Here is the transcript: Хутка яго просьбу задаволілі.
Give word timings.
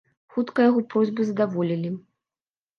Хутка 0.37 0.65
яго 0.69 0.81
просьбу 0.95 1.27
задаволілі. 1.29 1.95